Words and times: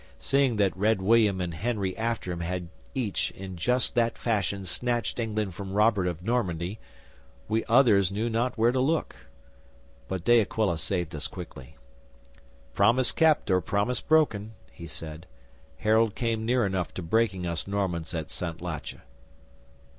'Seeing 0.17 0.55
that 0.55 0.75
Red 0.75 0.99
William 0.99 1.39
and 1.39 1.53
Henry 1.53 1.95
after 1.95 2.31
him 2.31 2.39
had 2.39 2.69
each 2.95 3.29
in 3.29 3.55
just 3.55 3.93
that 3.93 4.17
fashion 4.17 4.65
snatched 4.65 5.19
England 5.19 5.53
from 5.53 5.73
Robert 5.73 6.07
of 6.07 6.23
Normandy, 6.23 6.79
we 7.47 7.63
others 7.65 8.11
knew 8.11 8.27
not 8.27 8.57
where 8.57 8.71
to 8.71 8.79
look. 8.79 9.15
But 10.07 10.23
De 10.25 10.41
Aquila 10.41 10.79
saved 10.79 11.13
us 11.13 11.27
quickly. 11.27 11.77
'"Promise 12.73 13.11
kept 13.11 13.51
or 13.51 13.61
promise 13.61 14.01
broken," 14.01 14.53
he 14.71 14.87
said, 14.87 15.27
"Harold 15.77 16.15
came 16.15 16.47
near 16.47 16.65
enough 16.65 16.91
to 16.95 17.03
breaking 17.03 17.45
us 17.45 17.67
Normans 17.67 18.11
at 18.15 18.31
Santlache." 18.31 19.01